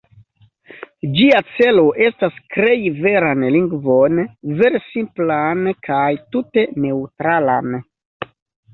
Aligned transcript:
Ĝia 1.19 1.41
celo 1.57 1.83
estas 2.05 2.39
krei 2.55 2.89
veran 3.05 3.45
lingvon, 3.59 4.25
vere 4.63 4.85
simplan 4.89 5.65
kaj 5.93 6.05
tute 6.35 6.69
neŭtralan. 6.89 7.83